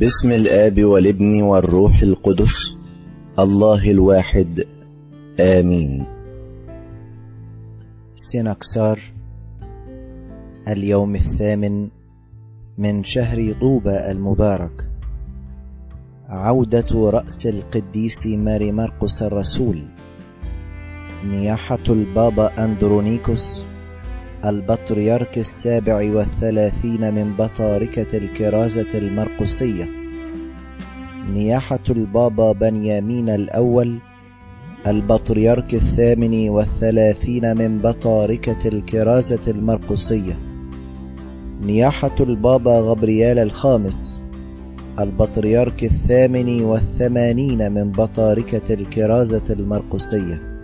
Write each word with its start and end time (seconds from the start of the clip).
بسم 0.00 0.32
الآب 0.32 0.84
والابن 0.84 1.42
والروح 1.42 2.02
القدس 2.02 2.76
الله 3.38 3.90
الواحد. 3.90 4.64
آمين. 5.40 6.04
سنكسار 8.14 9.00
اليوم 10.68 11.14
الثامن 11.14 11.88
من 12.78 13.04
شهر 13.04 13.52
طوبى 13.60 14.10
المبارك. 14.10 14.88
عودة 16.28 17.10
رأس 17.10 17.46
القديس 17.46 18.26
ماري 18.26 18.72
مرقس 18.72 19.22
الرسول 19.22 19.82
نياحة 21.24 21.84
البابا 21.88 22.64
أندرونيكوس 22.64 23.66
البطريرك 24.46 25.38
السابع 25.38 26.10
والثلاثين 26.12 27.14
من 27.14 27.36
بطاركة 27.36 28.18
الكرازة 28.18 28.86
المرقسية. 28.94 29.88
نياحة 31.34 31.82
البابا 31.90 32.52
بنيامين 32.52 33.28
الأول 33.28 33.98
البطريرك 34.86 35.74
الثامن 35.74 36.48
والثلاثين 36.48 37.56
من 37.56 37.78
بطاركة 37.78 38.68
الكرازة 38.68 39.42
المرقسية. 39.48 40.38
نياحة 41.62 42.16
البابا 42.20 42.78
غبريال 42.80 43.38
الخامس 43.38 44.20
البطريرك 45.00 45.84
الثامن 45.84 46.62
والثمانين 46.62 47.72
من 47.72 47.92
بطاركة 47.92 48.74
الكرازة 48.74 49.44
المرقسية. 49.50 50.55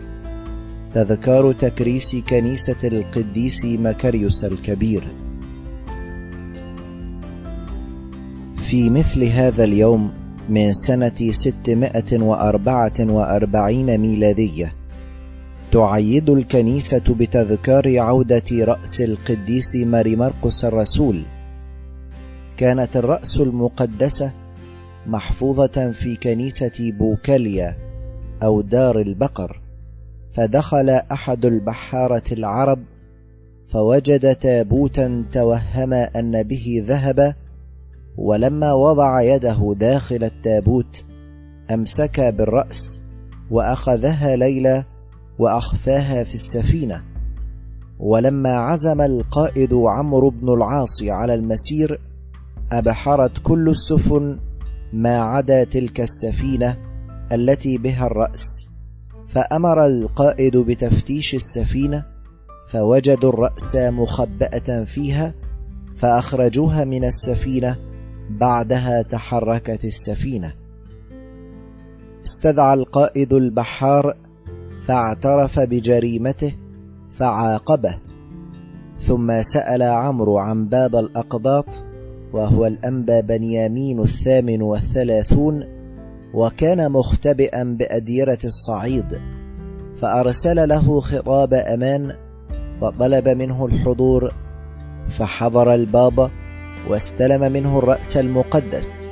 تذكار 0.95 1.53
تكريس 1.53 2.17
كنيسة 2.17 2.89
القديس 2.89 3.65
مكاريوس 3.65 4.45
الكبير. 4.45 5.05
في 8.57 8.91
مثل 8.91 9.25
هذا 9.25 9.65
اليوم 9.65 10.13
من 10.49 10.73
سنة 10.73 11.33
ستمائة 11.33 12.23
وأربعة 12.23 12.93
وأربعين 13.01 13.99
ميلادية 13.99 14.73
تعيد 15.73 16.31
الكنيسة 16.31 17.03
بتذكار 17.09 17.99
عودة 17.99 18.43
رأس 18.53 19.01
القديس 19.01 19.77
ماري 19.77 20.17
مرقس 20.17 20.65
الرسول. 20.65 21.23
كانت 22.57 22.97
الرأس 22.97 23.41
المقدسة 23.41 24.33
محفوظة 25.07 25.93
في 25.93 26.17
كنيسة 26.17 26.93
بوكاليا 26.99 27.77
أو 28.43 28.61
دار 28.61 29.01
البقر. 29.01 29.62
فدخل 30.33 30.91
أحد 30.91 31.45
البحارة 31.45 32.23
العرب 32.33 32.79
فوجد 33.67 34.35
تابوتا 34.35 35.25
توهم 35.33 35.93
أن 35.93 36.43
به 36.43 36.85
ذهب 36.87 37.35
ولما 38.17 38.73
وضع 38.73 39.23
يده 39.23 39.75
داخل 39.79 40.25
التابوت 40.25 41.05
أمسك 41.71 42.21
بالرأس 42.21 43.01
وأخذها 43.51 44.37
ليلى 44.37 44.85
وأخفاها 45.39 46.25
في 46.25 46.35
السفينة. 46.35 47.03
ولما 47.99 48.57
عزم 48.57 49.01
القائد 49.01 49.75
عمرو 49.75 50.31
بن 50.31 50.49
العاص 50.49 51.03
على 51.03 51.35
المسير 51.35 52.01
أبحرت 52.73 53.39
كل 53.43 53.69
السفن 53.69 54.39
ما 54.93 55.21
عدا 55.21 55.65
تلك 55.65 56.01
السفينة 56.01 56.77
التي 57.33 57.79
بها 57.79 58.07
الرأس. 58.07 58.72
فأمر 59.33 59.87
القائد 59.87 60.57
بتفتيش 60.57 61.35
السفينة 61.35 62.05
فوجدوا 62.69 63.31
الرأس 63.31 63.77
مخبأة 63.77 64.85
فيها 64.85 65.33
فأخرجوها 65.97 66.85
من 66.85 67.05
السفينة 67.05 67.77
بعدها 68.31 69.03
تحركت 69.03 69.85
السفينة. 69.85 70.53
استدعى 72.25 72.75
القائد 72.75 73.33
البحار 73.33 74.17
فاعترف 74.87 75.61
بجريمته 75.61 76.53
فعاقبه 77.09 77.95
ثم 79.01 79.43
سأل 79.43 79.83
عمرو 79.83 80.39
عن 80.39 80.69
باب 80.69 80.97
الأقباط 80.97 81.85
وهو 82.33 82.67
الأنبا 82.67 83.21
بنيامين 83.21 84.01
الثامن 84.01 84.63
والثلاثون 84.63 85.82
وكان 86.35 86.93
مختبئا 86.93 87.65
بأديرة 87.65 88.39
الصعيد 88.45 89.21
فأرسل 90.01 90.69
له 90.69 91.01
خطاب 91.01 91.55
أمان 91.55 92.17
وطلب 92.81 93.29
منه 93.29 93.67
الحضور 93.67 94.35
فحضر 95.19 95.75
البابا 95.75 96.31
واستلم 96.89 97.53
منه 97.53 97.79
الرأس 97.79 98.17
المقدس. 98.17 99.09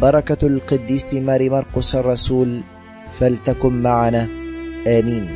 بركة 0.00 0.46
القديس 0.46 1.14
ماري 1.14 1.50
مرقس 1.50 1.94
الرسول 1.94 2.62
فلتكن 3.10 3.82
معنا. 3.82 4.28
آمين. 4.86 5.28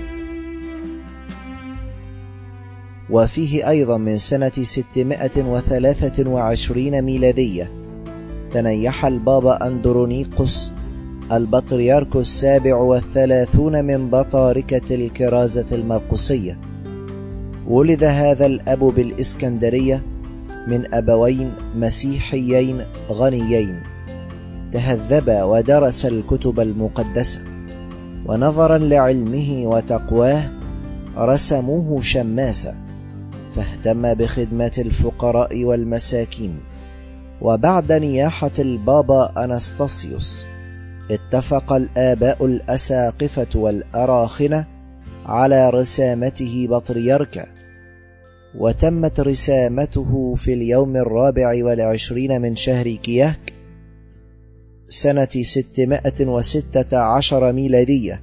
وفيه 3.11 3.69
أيضا 3.69 3.97
من 3.97 4.19
سنة 4.19 4.53
ستمائة 4.63 5.43
وثلاثة 5.43 6.31
وعشرين 6.31 7.03
ميلادية 7.03 7.73
تنيح 8.53 9.05
البابا 9.05 9.67
أندرونيقس 9.67 10.73
البطريرك 11.33 12.17
السابع 12.17 12.77
والثلاثون 12.77 13.85
من 13.85 14.11
بطاركة 14.11 14.95
الكرازة 14.95 15.67
المرقسية. 15.73 16.59
ولد 17.69 18.05
هذا 18.05 18.47
الأب 18.47 18.79
بالإسكندرية 18.79 20.03
من 20.69 20.95
أبوين 20.95 21.53
مسيحيين 21.77 22.81
غنيين. 23.13 23.83
تهذبا 24.73 25.43
ودرس 25.43 26.07
الكتب 26.07 26.61
المقدسة. 26.61 27.41
ونظرا 28.27 28.79
لعلمه 28.79 29.63
وتقواه 29.67 30.43
رسموه 31.17 32.01
شماسا 32.01 32.75
فاهتم 33.57 34.15
بخدمة 34.15 34.73
الفقراء 34.79 35.65
والمساكين. 35.65 36.59
وبعد 37.41 37.93
نياحة 37.93 38.51
البابا 38.59 39.45
أنستاسيوس 39.45 40.47
اتفق 41.11 41.73
الآباء 41.73 42.47
الأساقفة 42.47 43.47
والأراخنة 43.55 44.67
على 45.27 45.71
رسامته 45.71 46.67
بطريركة 46.71 47.47
وتمت 48.59 49.21
رسامته 49.21 50.35
في 50.35 50.53
اليوم 50.53 50.97
الرابع 50.97 51.65
والعشرين 51.65 52.43
من 52.43 52.57
شهر 52.57 52.89
كياك 52.89 53.53
سنة 54.89 55.29
ستمائة 55.43 56.27
وستة 56.27 56.99
عشر 56.99 57.53
ميلادية. 57.53 58.21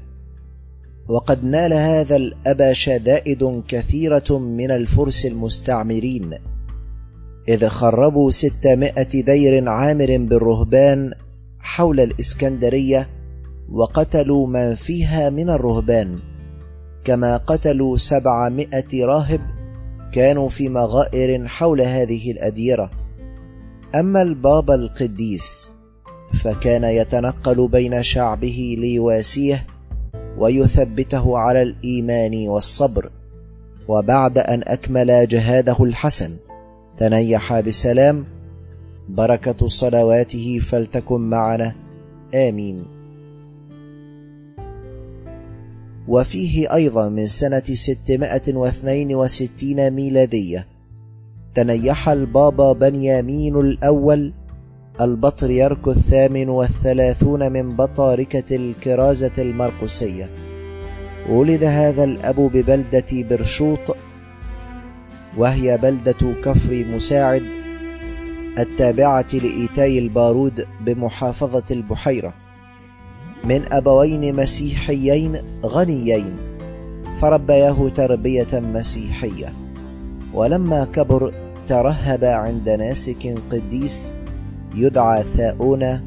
وقد 1.07 1.43
نال 1.43 1.73
هذا 1.73 2.15
الأب 2.15 2.73
شدائد 2.73 3.63
كثيرة 3.67 4.39
من 4.39 4.71
الفرس 4.71 5.25
المستعمرين 5.25 6.33
إذ 7.49 7.67
خربوا 7.67 8.31
ستمائة 8.31 9.21
دير 9.23 9.69
عامر 9.69 10.17
بالرهبان 10.17 11.13
حول 11.61 11.99
الإسكندرية 11.99 13.07
وقتلوا 13.71 14.47
من 14.47 14.75
فيها 14.75 15.29
من 15.29 15.49
الرهبان. 15.49 16.19
كما 17.03 17.37
قتلوا 17.37 17.97
سبعمائة 17.97 19.05
راهب 19.05 19.41
كانوا 20.11 20.49
في 20.49 20.69
مغائر 20.69 21.47
حول 21.47 21.81
هذه 21.81 22.31
الأديرة. 22.31 22.91
أما 23.95 24.21
البابا 24.21 24.75
القديس 24.75 25.71
فكان 26.43 26.83
يتنقل 26.83 27.67
بين 27.67 28.03
شعبه 28.03 28.75
ليواسيه 28.79 29.65
ويثبته 30.37 31.37
على 31.37 31.61
الإيمان 31.61 32.47
والصبر. 32.47 33.09
وبعد 33.87 34.37
أن 34.37 34.63
أكمل 34.65 35.27
جهاده 35.27 35.75
الحسن 35.83 36.31
تنيح 36.97 37.59
بسلام 37.59 38.25
بركة 39.09 39.67
صلواته 39.67 40.59
فلتكن 40.59 41.21
معنا. 41.21 41.75
آمين. 42.35 42.85
وفيه 46.07 46.73
أيضا 46.73 47.09
من 47.09 47.27
سنة 47.27 47.63
ستمائة 47.73 48.55
واثنين 48.55 49.15
وستين 49.15 49.91
ميلادية 49.91 50.67
تنيح 51.55 52.09
البابا 52.09 52.73
بنيامين 52.73 53.59
الأول 53.59 54.33
البطريرك 55.01 55.87
الثامن 55.87 56.49
والثلاثون 56.49 57.51
من 57.51 57.75
بطاركة 57.75 58.55
الكرازة 58.55 59.31
المرقسية. 59.37 60.29
ولد 61.29 61.63
هذا 61.63 62.03
الأب 62.03 62.35
ببلدة 62.35 63.05
برشوط 63.11 63.97
وهي 65.37 65.77
بلدة 65.77 66.33
كفر 66.43 66.85
مساعد 66.95 67.60
التابعة 68.59 69.27
لإيتاي 69.33 69.99
البارود 69.99 70.65
بمحافظة 70.81 71.63
البحيرة. 71.71 72.33
من 73.43 73.73
أبوين 73.73 74.35
مسيحيين 74.35 75.33
غنيين 75.65 76.37
فربياه 77.21 77.89
تربية 77.89 78.47
مسيحية. 78.53 79.53
ولما 80.33 80.85
كبر 80.85 81.33
ترهب 81.67 82.23
عند 82.23 82.69
ناسك 82.69 83.35
قديس 83.51 84.13
يدعى 84.75 85.23
ثاؤون 85.23 86.01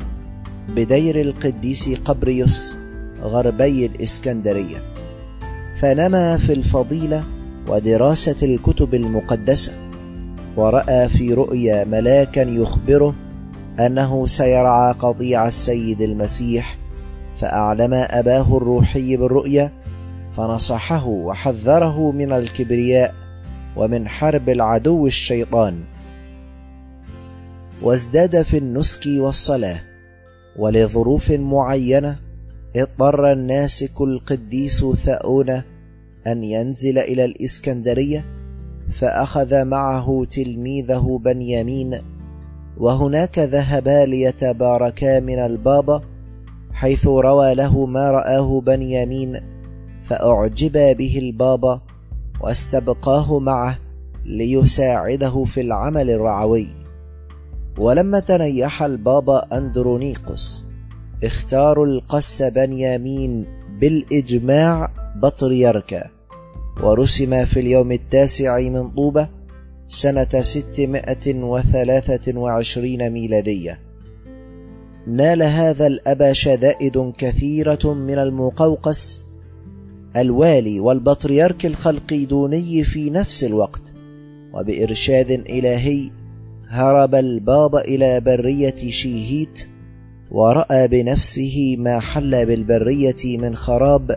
بدير 0.69 1.21
القديس 1.21 1.89
قبريوس 2.05 2.77
غربي 3.23 3.87
الإسكندرية. 3.87 4.83
فنما 5.81 6.37
في 6.37 6.53
الفضيلة 6.53 7.25
ودراسة 7.69 8.37
الكتب 8.43 8.95
المقدسة. 8.95 9.73
ورأى 10.57 11.09
في 11.09 11.35
رؤيا 11.35 11.85
ملاكا 11.85 12.41
يخبره 12.41 13.15
أنه 13.81 14.27
سيرعى 14.27 14.93
قطيع 14.93 15.47
السيد 15.47 16.03
المسيح 16.03 16.79
فأعلم 17.37 17.95
أباه 17.95 18.57
الروحي 18.57 19.17
بالرؤيا 19.17 19.73
فنصحه 20.37 21.07
وحذره 21.07 22.11
من 22.11 22.33
الكبرياء 22.33 23.15
ومن 23.77 24.09
حرب 24.09 24.49
العدو 24.49 25.07
الشيطان. 25.07 25.81
وازداد 27.83 28.43
في 28.43 28.59
النسك 28.59 29.07
والصلاة 29.07 29.81
ولظروف 30.57 31.31
معينة 31.31 32.17
اضطر 32.77 33.33
الناسك 33.33 34.01
القديس 34.01 34.85
ثاؤون 34.85 35.51
أن 36.27 36.45
ينزل 36.45 36.99
إلى 36.99 37.25
الإسكندرية 37.25 38.25
فأخذ 38.93 39.65
معه 39.65 40.27
تلميذه 40.31 41.21
بنيامين 41.25 41.99
وهناك 42.79 43.39
ذهبا 43.39 44.07
ليتباركا 44.07 45.21
من 45.21 45.39
البابا 45.39 46.03
حيث 46.73 47.07
روى 47.07 47.55
له 47.55 47.87
ما 47.87 48.11
رآه 48.11 48.61
بنيامين 48.61 49.37
فأعجب 50.03 50.97
به 50.97 51.19
البابا 51.19 51.81
واستبقاه 52.41 53.39
معه 53.39 53.79
ليساعده 54.25 55.45
في 55.45 55.61
العمل 55.61 56.11
الرعوي. 56.11 56.69
ولما 57.79 58.21
تنيح 58.21 58.83
البابا 58.83 59.59
أندرونيقوس 59.59 60.65
اختاروا 61.25 61.87
القس 61.87 62.43
بنيامين 62.43 63.47
بالإجماع 63.81 64.91
بطريركا 65.17 66.05
ورسم 66.83 67.45
في 67.45 67.61
اليوم 67.61 67.93
التاسع 67.93 68.59
من 68.59 68.91
طوبة 68.91 69.29
سنة 69.89 70.41
ستمائة 70.41 71.35
وثلاثة 71.35 72.39
وعشرين 72.39 73.11
ميلادية. 73.11 73.79
نال 75.07 75.43
هذا 75.43 75.87
الأب 75.87 76.33
شدائد 76.33 77.13
كثيرة 77.19 77.95
من 77.95 78.19
المقوقس 78.19 79.21
الوالي 80.17 80.81
والبطريرك 80.81 81.67
الخلقيدوني 81.67 82.85
في 82.85 83.11
نفس 83.11 83.45
الوقت 83.45 83.83
وبإرشاد 84.55 85.31
إلهي 85.31 86.11
هرب 86.69 87.15
البابا 87.15 87.81
إلى 87.81 88.21
برية 88.21 88.91
شيهيت 88.91 89.69
ورأى 90.31 90.89
بنفسه 90.89 91.77
ما 91.79 92.01
حل 92.01 92.47
بالبرية 92.47 93.39
من 93.39 93.57
خراب 93.57 94.17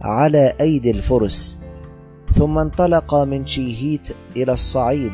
على 0.00 0.52
أيدي 0.60 0.90
الفرس. 0.90 1.56
ثم 2.34 2.58
انطلق 2.58 3.14
من 3.14 3.46
شيهيت 3.46 4.08
إلى 4.36 4.52
الصعيد 4.52 5.12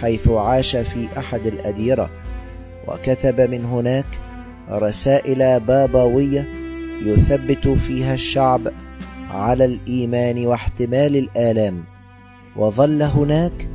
حيث 0.00 0.28
عاش 0.28 0.76
في 0.76 1.08
أحد 1.18 1.46
الأديرة 1.46 2.10
وكتب 2.88 3.40
من 3.40 3.64
هناك 3.64 4.04
رسائل 4.70 5.60
بابوية 5.60 6.48
يثبت 7.04 7.68
فيها 7.68 8.14
الشعب 8.14 8.60
على 9.30 9.64
الإيمان 9.64 10.46
واحتمال 10.46 11.16
الآلام. 11.16 11.84
وظل 12.56 13.02
هناك 13.02 13.68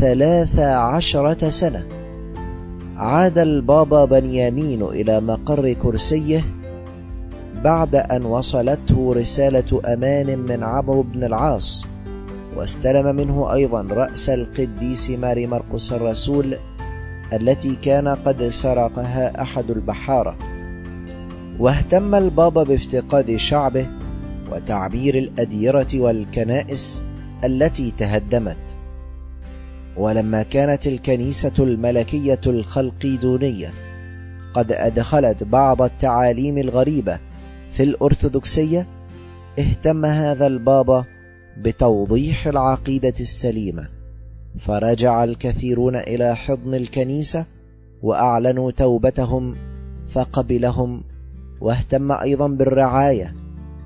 ثلاث 0.00 0.58
عشرة 0.58 1.48
سنة. 1.48 1.86
عاد 2.96 3.38
البابا 3.38 4.04
بنيامين 4.04 4.82
إلى 4.82 5.20
مقر 5.20 5.72
كرسيه 5.72 6.40
بعد 7.64 7.94
أن 7.94 8.24
وصلته 8.24 9.12
رسالة 9.16 9.80
أمان 9.92 10.38
من 10.38 10.64
عمرو 10.64 11.02
بن 11.02 11.24
العاص. 11.24 11.86
واستلم 12.56 13.16
منه 13.16 13.52
أيضا 13.52 13.82
رأس 13.82 14.28
القديس 14.28 15.10
ماري 15.10 15.46
مرقس 15.46 15.92
الرسول 15.92 16.56
التي 17.32 17.76
كان 17.76 18.08
قد 18.08 18.48
سرقها 18.48 19.42
أحد 19.42 19.70
البحارة. 19.70 20.36
واهتم 21.58 22.14
البابا 22.14 22.62
بافتقاد 22.62 23.36
شعبه 23.36 23.86
وتعبير 24.52 25.18
الأديرة 25.18 25.88
والكنائس 25.94 27.02
التي 27.44 27.90
تهدمت. 27.90 28.76
ولما 29.96 30.42
كانت 30.42 30.86
الكنيسة 30.86 31.52
الملكية 31.58 32.40
الخلقيدونية 32.46 33.72
قد 34.54 34.72
أدخلت 34.72 35.44
بعض 35.44 35.82
التعاليم 35.82 36.58
الغريبة 36.58 37.18
في 37.70 37.82
الأرثوذكسية 37.82 38.86
اهتم 39.58 40.04
هذا 40.04 40.46
البابا 40.46 41.04
بتوضيح 41.62 42.46
العقيدة 42.46 43.14
السليمة 43.20 43.88
فرجع 44.58 45.24
الكثيرون 45.24 45.96
إلى 45.96 46.36
حضن 46.36 46.74
الكنيسة 46.74 47.44
وأعلنوا 48.02 48.70
توبتهم 48.70 49.56
فقبلهم 50.08 51.02
واهتم 51.60 52.12
أيضا 52.12 52.48
بالرعاية 52.48 53.34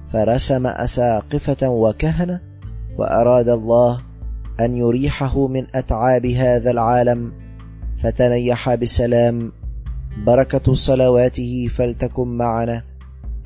فرسم 0.08 0.66
أساقفة 0.66 1.68
وكهنة 1.68 2.40
وأراد 2.98 3.48
الله 3.48 4.00
أن 4.60 4.74
يريحه 4.74 5.46
من 5.46 5.66
أتعاب 5.74 6.26
هذا 6.26 6.70
العالم 6.70 7.32
فتنيح 8.02 8.74
بسلام 8.74 9.52
بركة 10.26 10.72
صلواته 10.72 11.68
فلتكن 11.70 12.28
معنا. 12.28 12.82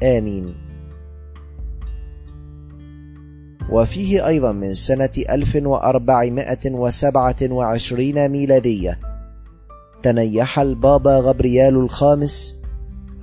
آمين. 0.03 0.68
وفيه 3.71 4.27
أيضا 4.27 4.53
من 4.53 4.75
سنة 4.75 5.11
1427 5.31 8.29
ميلادية. 8.29 8.99
تنيح 10.03 10.59
البابا 10.59 11.17
غبريال 11.17 11.77
الخامس 11.77 12.57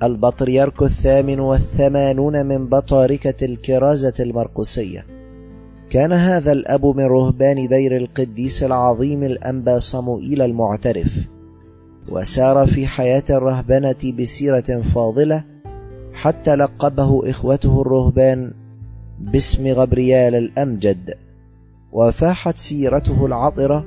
البطريرك 0.03 0.81
الثامن 0.81 1.39
والثمانون 1.39 2.45
من 2.45 2.67
بطاركة 2.67 3.45
الكرازة 3.45 4.13
المرقسية. 4.19 5.05
كان 5.89 6.11
هذا 6.11 6.51
الأب 6.51 6.85
من 6.85 7.05
رهبان 7.05 7.67
دير 7.67 7.97
القديس 7.97 8.63
العظيم 8.63 9.23
الأنبا 9.23 9.79
صموئيل 9.79 10.41
المعترف. 10.41 11.11
وسار 12.09 12.67
في 12.67 12.87
حياة 12.87 13.23
الرهبنة 13.29 14.13
بسيرة 14.19 14.81
فاضلة 14.95 15.43
حتى 16.13 16.55
لقبه 16.55 17.29
إخوته 17.29 17.81
الرهبان 17.81 18.53
باسم 19.19 19.67
غبريال 19.67 20.35
الأمجد 20.35 21.13
وفاحت 21.91 22.57
سيرته 22.57 23.25
العطرة 23.25 23.85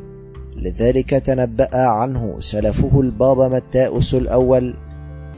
لذلك 0.56 1.10
تنبأ 1.10 1.76
عنه 1.76 2.36
سلفه 2.40 3.00
البابا 3.00 3.48
متاؤس 3.48 4.14
الأول 4.14 4.74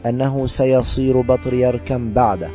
أنه 0.06 0.46
سيصير 0.46 1.20
بطريركا 1.20 2.12
بعده. 2.14 2.50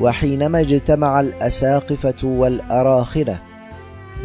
وحينما 0.00 0.60
اجتمع 0.60 1.20
الأساقفة 1.20 2.28
والأراخنة 2.28 3.38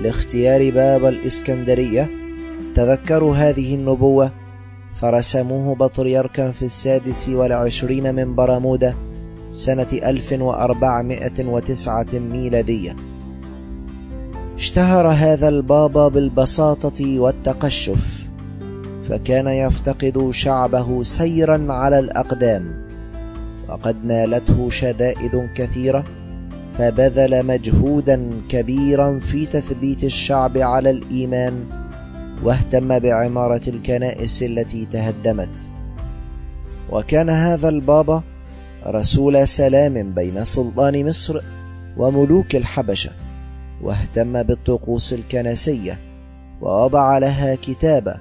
لاختيار 0.01 0.71
باب 0.71 1.05
الإسكندرية 1.05 2.09
تذكروا 2.75 3.35
هذه 3.35 3.75
النبوة 3.75 4.31
فرسموه 5.01 5.75
بطريركا 5.75 6.51
في 6.51 6.65
السادس 6.65 7.29
والعشرين 7.29 8.15
من 8.15 8.35
برمودة 8.35 8.95
سنة 9.55 9.87
1409 9.93 12.13
ميلادية. 12.13 12.95
اشتهر 14.55 15.07
هذا 15.07 15.49
البابا 15.49 16.07
بالبساطة 16.07 17.19
والتقشف 17.19 18.25
فكان 19.01 19.47
يفتقد 19.47 20.29
شعبه 20.31 21.03
سيرا 21.03 21.73
على 21.73 21.99
الأقدام 21.99 22.85
وقد 23.69 24.05
نالته 24.05 24.69
شدائد 24.69 25.49
كثيرة 25.55 26.03
فبذل 26.77 27.45
مجهودا 27.45 28.29
كبيرا 28.49 29.19
في 29.19 29.45
تثبيت 29.45 30.03
الشعب 30.03 30.57
على 30.57 30.89
الإيمان 30.89 31.65
واهتم 32.43 32.99
بعمارة 32.99 33.61
الكنائس 33.67 34.43
التي 34.43 34.85
تهدمت. 34.85 35.49
وكان 36.91 37.29
هذا 37.29 37.69
البابا 37.69 38.23
رسول 38.87 39.47
سلام 39.47 40.13
بين 40.13 40.43
سلطان 40.43 41.05
مصر 41.05 41.41
وملوك 41.97 42.55
الحبشة 42.55 43.11
واهتم 43.81 44.43
بالطقوس 44.43 45.13
الكنسية 45.13 45.99
ووضع 46.61 47.17
لها 47.17 47.55
كتابة 47.55 48.15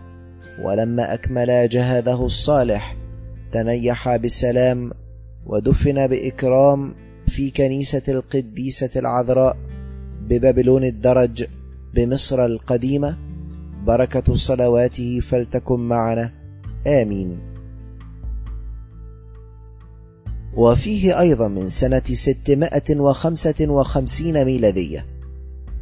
ولما 0.62 1.14
أكمل 1.14 1.68
جهاده 1.68 2.26
الصالح 2.26 2.97
تنيح 3.52 4.16
بسلام 4.16 4.92
ودفن 5.47 6.06
بإكرام 6.06 6.94
في 7.26 7.50
كنيسة 7.50 8.02
القديسة 8.09 8.90
العذراء 8.97 9.56
ببابلون 10.21 10.85
الدرج 10.85 11.44
بمصر 11.94 12.44
القديمة 12.44 13.16
بركة 13.87 14.35
صلواته 14.35 15.21
فلتكن 15.21 15.80
معنا. 15.80 16.30
آمين. 16.87 17.54
وفيه 20.57 21.21
أيضا 21.21 21.49
من 21.49 21.69
سنة 21.69 22.03
ستمائة 22.13 23.01
وخمسة 23.01 23.67
وخمسين 23.69 24.45
ميلادية 24.45 25.07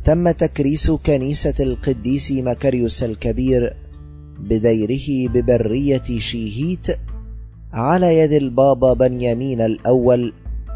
تم 0.05 0.31
تكريس 0.31 0.91
كنيسة 0.91 1.55
القديس 1.61 2.33
مكاريوس 2.33 3.03
الكبير 3.03 3.77
بديره 4.39 5.33
ببرية 5.33 6.19
شيهيت 6.19 6.87
على 7.73 8.19
يد 8.19 8.33
البابا 8.33 8.93
بنيامين 8.93 9.61
الأول 9.61 10.33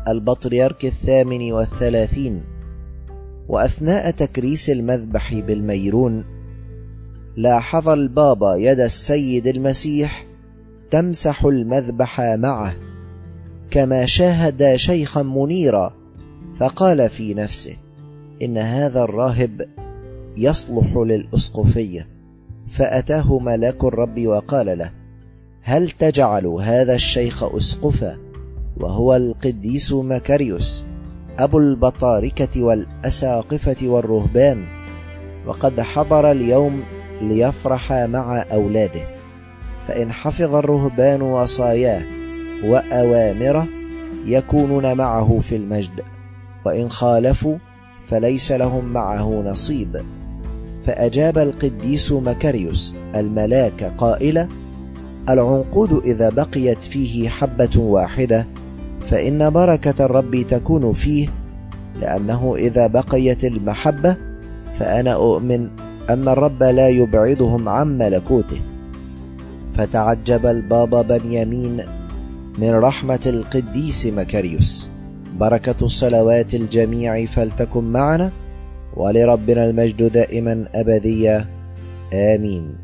البطريرك 0.08 0.84
الثامن 0.84 1.52
والثلاثين. 1.52 2.42
وأثناء 3.48 4.10
تكريس 4.10 4.70
المذبح 4.70 5.34
بالميرون 5.34 6.24
لاحظ 7.36 7.88
البابا 7.88 8.56
يد 8.56 8.80
السيد 8.80 9.46
المسيح 9.46 10.26
تمسح 10.90 11.44
المذبح 11.44 12.20
معه. 12.20 12.76
كما 13.70 14.06
شاهد 14.06 14.76
شيخا 14.76 15.22
منيرا 15.22 15.92
فقال 16.60 17.08
في 17.10 17.34
نفسه 17.34 17.76
إن 18.42 18.58
هذا 18.58 19.02
الراهب 19.02 19.68
يصلح 20.36 20.96
للأسقفية. 20.96 22.08
فأتاه 22.68 23.38
ملاك 23.38 23.84
الرب 23.84 24.26
وقال 24.26 24.78
له 24.78 24.90
هل 25.62 25.90
تجعل 25.90 26.46
هذا 26.46 26.94
الشيخ 26.94 27.44
أسقفا؟ 27.44 28.16
وهو 28.76 29.16
القديس 29.16 29.92
مكاريوس 29.92 30.84
أبو 31.38 31.58
البطاركة 31.58 32.62
والأساقفة 32.62 33.88
والرهبان. 33.88 34.64
وقد 35.46 35.80
حضر 35.80 36.30
اليوم 36.30 36.82
ليفرح 37.22 37.92
مع 37.92 38.42
أولاده. 38.52 39.02
فإن 39.88 40.12
حفظ 40.12 40.54
الرهبان 40.54 41.22
وصاياه 41.22 42.15
وأوامره 42.64 43.66
يكونون 44.26 44.96
معه 44.96 45.38
في 45.40 45.56
المجد 45.56 46.02
وإن 46.66 46.88
خالفوا 46.88 47.56
فليس 48.02 48.52
لهم 48.52 48.84
معه 48.84 49.42
نصيب. 49.46 49.96
فأجاب 50.82 51.38
القديس 51.38 52.12
مكاريوس 52.12 52.94
الملاك 53.14 53.92
قائلا 53.98 54.48
العنقود 55.28 55.92
إذا 55.92 56.30
بقيت 56.30 56.84
فيه 56.84 57.28
حبة 57.28 57.80
واحدة 57.80 58.46
فإن 59.00 59.50
بركة 59.50 60.04
الرب 60.04 60.42
تكون 60.48 60.92
فيه 60.92 61.28
لأنه 62.00 62.54
إذا 62.56 62.86
بقيت 62.86 63.44
المحبة 63.44 64.16
فأنا 64.74 65.12
أؤمن 65.12 65.68
أن 66.10 66.28
الرب 66.28 66.62
لا 66.62 66.88
يبعدهم 66.88 67.68
عن 67.68 67.98
ملكوته. 67.98 68.60
فتعجب 69.74 70.46
البابا 70.46 71.02
بنيامين 71.02 71.82
من 72.58 72.70
رحمة 72.70 73.20
القديس 73.26 74.06
مكاريوس. 74.06 74.88
بركة 75.40 75.84
الصلوات 75.84 76.54
الجميع 76.54 77.26
فلتكن 77.26 77.84
معنا 77.84 78.32
ولربنا 78.96 79.70
المجد 79.70 80.12
دائما 80.12 80.68
أبديا 80.74 81.46
آمين. 82.14 82.74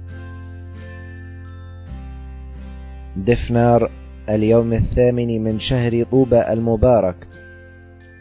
دفنار 3.16 3.90
اليوم 4.28 4.72
الثامن 4.72 5.44
من 5.44 5.58
شهر 5.58 6.02
طوبى 6.02 6.52
المبارك. 6.52 7.16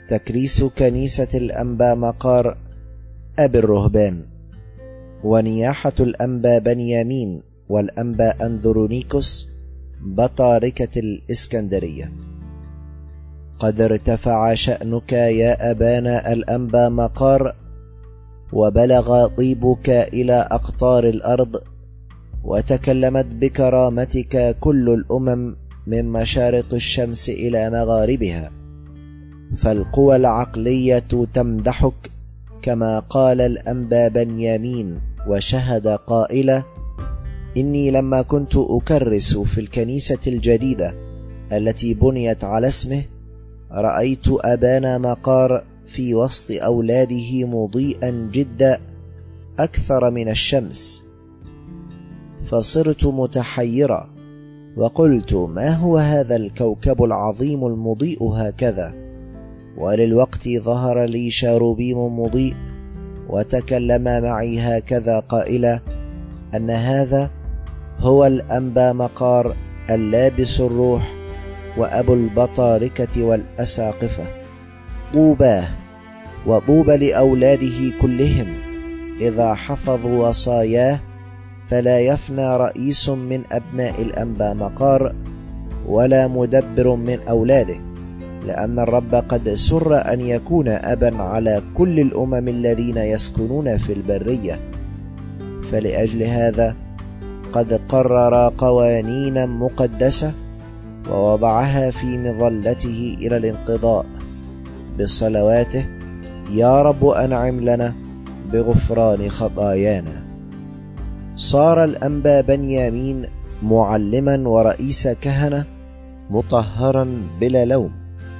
تكريس 0.10 0.64
كنيسة 0.64 1.28
الأنبا 1.34 1.96
مقار 1.96 2.58
أبي 3.40 3.60
الرهبان. 3.60 4.22
ونياحة 5.24 5.94
الأنبا 6.00 6.58
بنيامين 6.58 7.42
والأنبا 7.70 8.46
أنذرونيكوس 8.46 9.51
بطاركة 10.06 11.00
الإسكندرية. 11.00 12.12
قد 13.60 13.82
ارتفع 13.82 14.54
شأنك 14.54 15.14
يا 15.14 15.72
أبانا 15.72 16.34
الأنبا 16.34 16.90
مقار 16.90 17.54
وبلغ 18.54 19.28
طيبك 19.28 19.90
إلى 19.90 20.48
أقطار 20.52 21.04
الأرض 21.04 21.62
وتكلمت 22.44 23.26
بكرامتك 23.26 24.56
كل 24.60 24.90
الأمم 24.90 25.56
من 25.88 26.12
مشارق 26.12 26.74
الشمس 26.74 27.30
إلى 27.30 27.70
مغاربها. 27.70 28.52
فالقوى 29.56 30.16
العقلية 30.16 31.04
تمدحك 31.34 32.12
كما 32.62 33.00
قال 33.00 33.42
الأنبا 33.42 34.08
بنيامين 34.08 35.00
وشهد 35.28 35.88
قائلة 35.88 36.64
إني 37.58 37.92
لما 37.92 38.22
كنت 38.22 38.56
أكرس 38.56 39.38
في 39.38 39.62
الكنيسة 39.62 40.20
الجديدة 40.28 40.94
التي 41.52 41.94
بنيت 41.94 42.44
على 42.44 42.68
اسمه 42.68 43.04
رأيت 43.72 44.26
أبانا 44.28 44.98
مقار 44.98 45.64
في 45.86 46.16
وسط 46.16 46.52
أولاده 46.52 47.46
مضيئا 47.46 48.30
جدا 48.34 48.80
أكثر 49.60 50.12
من 50.12 50.30
الشمس. 50.30 51.04
فصرت 52.46 53.06
متحيرا 53.06 54.10
وقلت 54.78 55.34
ما 55.34 55.70
هو 55.70 55.98
هذا 55.98 56.36
الكوكب 56.36 57.04
العظيم 57.04 57.68
المضيء 57.68 58.24
هكذا؟ 58.24 58.94
وللوقت 59.78 60.50
ظهر 60.50 61.06
لي 61.06 61.32
شاروبيم 61.32 62.20
مضيء 62.20 62.56
وتكلم 63.30 64.04
معي 64.24 64.60
هكذا 64.60 65.20
قائلا 65.20 65.80
أن 66.56 66.70
هذا 66.70 67.30
هو 68.02 68.26
الأنبا 68.26 68.94
مقار 68.94 69.56
اللابس 69.90 70.62
الروح 70.62 71.14
وأبو 71.78 72.14
البطاركة 72.14 73.24
والأساقفة. 73.24 74.24
طوباه 75.14 75.64
وطوبى 76.48 76.98
لأولاده 76.98 77.94
كلهم 78.02 78.48
إذا 79.22 79.54
حفظوا 79.54 80.28
وصاياه 80.28 81.00
فلا 81.68 82.00
يفنى 82.00 82.58
رئيس 82.58 83.10
من 83.10 83.44
أبناء 83.52 84.02
الأنبا 84.02 84.54
مقار 84.54 85.16
ولا 85.88 86.28
مدبر 86.28 86.96
من 86.96 87.20
أولاده 87.30 87.76
لأن 88.48 88.80
الرب 88.80 89.16
قد 89.16 89.54
سر 89.54 90.14
أن 90.14 90.22
يكون 90.22 90.68
أبا 90.68 91.24
على 91.24 91.62
كل 91.78 92.00
الأمم 92.00 92.48
الذين 92.48 92.98
يسكنون 92.98 93.78
في 93.78 93.94
البرية. 93.94 94.60
فلأجل 95.64 96.24
هذا 96.24 96.76
قد 97.54 97.82
قرر 97.90 98.54
قوانين 98.58 99.50
مقدسة 99.50 100.34
ووضعها 101.10 101.92
في 101.92 102.18
مظلته 102.18 103.18
إلى 103.20 103.38
الانقضاء 103.38 104.06
بصلواته 105.00 105.86
يا 106.52 106.82
رب 106.82 107.06
أنعم 107.06 107.60
لنا 107.60 107.94
بغفران 108.52 109.30
خطايانا. 109.30 110.24
صار 111.36 111.84
الأنبا 111.84 112.42
بنيامين 112.42 113.26
معلما 113.64 114.50
ورئيس 114.50 115.08
كهنة 115.08 115.66
مطهرا 116.30 117.08
بلا 117.40 117.66
لوم 117.66 117.92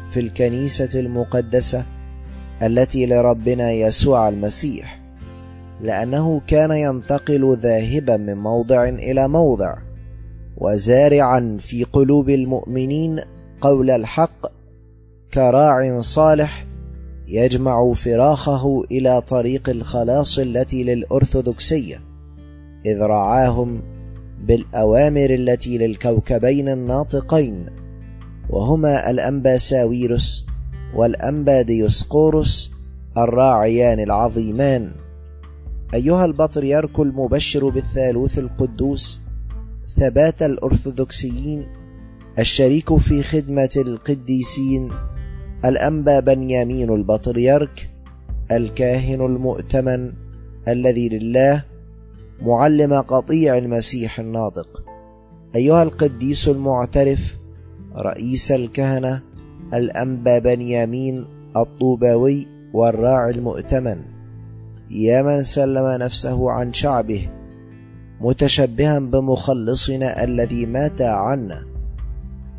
في 0.10 0.20
الكنيسة 0.20 1.00
المقدسة 1.00 1.86
التي 2.64 3.06
لربنا 3.06 3.72
يسوع 3.72 4.30
المسيح. 4.30 5.01
لأنه 5.82 6.42
كان 6.48 6.72
ينتقل 6.72 7.58
ذاهبا 7.62 8.18
من 8.18 8.38
موضع 8.38 8.90
إلى 8.90 9.28
موضع 9.28 9.78
وزارعا 10.58 11.58
في 11.60 11.84
قلوب 11.84 12.30
المؤمنين 12.30 13.20
قول 13.62 13.90
الحق 13.90 14.48
كراع 15.34 16.02
صالح 16.02 16.66
يجمع 17.28 17.94
فراخه 17.94 18.84
إلى 18.92 19.22
طريق 19.22 19.70
الخلاص 19.70 20.40
التي 20.40 20.84
للأرثوذكسية 20.84 22.02
إذ 22.86 23.02
رعاهم 23.02 23.82
بالأوامر 24.44 25.30
التي 25.30 25.78
للكوكبين 25.78 26.70
الناطقين 26.70 27.66
وهما 28.50 29.10
الأنبا 29.10 29.58
ساويرس 29.58 30.46
والأنبا 30.96 31.62
ديوسقورس 31.62 32.72
الراعيان 33.18 34.00
العظيمان. 34.00 34.92
أيها 35.94 36.26
البطريرك 36.26 37.00
المبشر 37.00 37.70
بالثالوث 37.70 38.40
القدوس 38.40 39.22
ثبات 39.98 40.44
الأرثوذكسيين 40.44 41.68
الشريك 42.40 42.98
في 42.98 43.24
خدمة 43.24 43.70
القديسين 43.78 44.92
الأنبا 45.66 46.20
بنيامين 46.20 46.90
البطريرك 46.90 47.90
الكاهن 48.52 49.22
المؤتمن 49.22 50.14
الذي 50.68 51.10
لله 51.10 51.64
معلم 52.42 52.94
قطيع 52.94 53.58
المسيح 53.58 54.20
الناطق. 54.20 54.84
أيها 55.56 55.84
القديس 55.84 56.48
المعترف 56.48 57.38
رئيس 57.96 58.52
الكهنة 58.52 59.22
الأنبا 59.74 60.40
بنيامين 60.40 61.26
الطوباوي 61.56 62.48
والراعي 62.74 63.32
المؤتمن. 63.32 64.21
يا 64.92 65.22
من 65.22 65.44
سلم 65.44 65.88
نفسه 65.88 66.52
عن 66.52 66.74
شعبه 66.74 67.30
متشبها 68.22 69.00
بمخلصنا 69.00 70.24
الذي 70.24 70.66
مات 70.66 71.02
عنا 71.02 71.64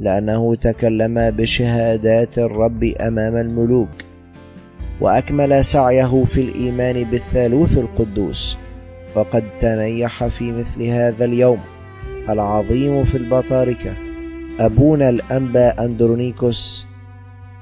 لأنه 0.01 0.55
تكلم 0.55 1.31
بشهادات 1.31 2.39
الرب 2.39 2.85
أمام 2.85 3.37
الملوك 3.37 3.89
وأكمل 5.01 5.65
سعيه 5.65 6.25
في 6.25 6.41
الإيمان 6.41 7.05
بالثالوث 7.05 7.79
القدوس 7.79 8.57
وقد 9.15 9.45
تنيح 9.61 10.27
في 10.27 10.53
مثل 10.53 10.83
هذا 10.83 11.25
اليوم 11.25 11.59
العظيم 12.29 13.05
في 13.05 13.17
البطاركة. 13.17 13.93
أبونا 14.61 15.09
الأنبا 15.09 15.85
أندرونيكوس 15.85 16.87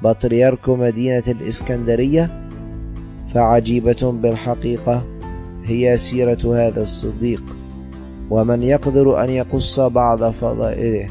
بطريرك 0.03 0.69
مدينة 0.69 1.23
الإسكندرية 1.29 2.50
فعجيبة 3.35 4.13
بالحقيقة 4.23 5.03
هي 5.65 5.97
سيرة 5.97 6.39
هذا 6.45 6.83
الصديق 6.83 7.43
ومن 8.31 8.63
يقدر 8.63 9.25
أن 9.25 9.31
يقص 9.31 9.81
بعض 9.81 10.31
فضائله 10.31 11.09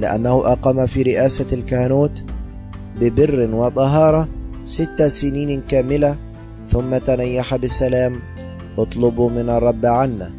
لأنه 0.00 0.52
أقام 0.52 0.86
في 0.86 1.02
رئاسة 1.02 1.46
الكهنوت 1.52 2.22
ببر 3.00 3.54
وطهارة 3.54 4.28
ست 4.64 5.02
سنين 5.02 5.60
كاملة 5.68 6.16
ثم 6.68 6.98
تنيح 6.98 7.56
بسلام 7.56 8.20
اطلبوا 8.78 9.30
من 9.30 9.50
الرب 9.50 9.86
عنا 9.86 10.32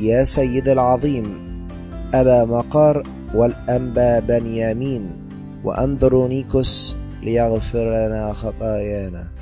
يا 0.00 0.24
سيد 0.24 0.68
العظيم 0.68 1.48
أبا 2.14 2.44
مقار 2.44 3.02
والأنبا 3.34 4.20
بنيامين 4.20 5.10
وأندرونيكوس 5.64 6.96
ليغفر 7.22 8.06
لنا 8.06 8.32
خطايانا. 8.32 9.37